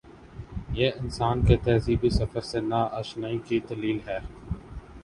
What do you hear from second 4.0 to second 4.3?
ہے۔